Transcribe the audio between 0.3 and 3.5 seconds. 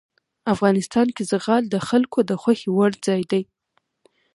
افغانستان کې زغال د خلکو د خوښې وړ ځای دی.